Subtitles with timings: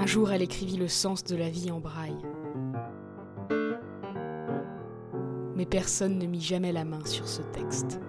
[0.00, 2.16] Un jour, elle écrivit le sens de la vie en braille.
[5.54, 8.00] Mais personne ne mit jamais la main sur ce texte.